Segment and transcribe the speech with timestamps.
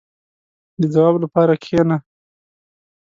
[0.79, 1.97] •د ځواب لپاره کښېنه.